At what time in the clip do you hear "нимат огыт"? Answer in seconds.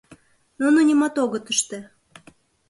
0.87-1.45